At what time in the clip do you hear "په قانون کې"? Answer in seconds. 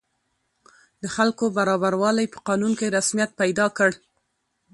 2.33-2.93